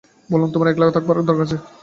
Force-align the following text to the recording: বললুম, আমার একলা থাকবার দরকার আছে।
বললুম, 0.29 0.49
আমার 0.55 0.71
একলা 0.71 0.95
থাকবার 0.95 1.17
দরকার 1.21 1.45
আছে। 1.47 1.57